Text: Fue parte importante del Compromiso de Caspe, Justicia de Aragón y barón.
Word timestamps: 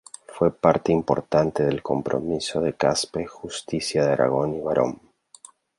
Fue 0.27 0.51
parte 0.59 0.91
importante 0.91 1.63
del 1.63 1.83
Compromiso 1.83 2.59
de 2.59 2.73
Caspe, 2.75 3.27
Justicia 3.27 4.03
de 4.03 4.13
Aragón 4.13 4.55
y 4.55 4.59
barón. 4.59 4.99